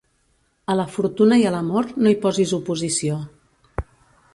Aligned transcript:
A 0.73 0.77
la 0.79 0.85
fortuna 0.95 1.39
i 1.43 1.47
a 1.49 1.53
l'amor 1.57 1.91
no 2.03 2.15
hi 2.15 2.19
posis 2.27 2.55
oposició. 2.61 3.23